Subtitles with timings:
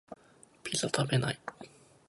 [0.63, 1.39] ピザ食べない？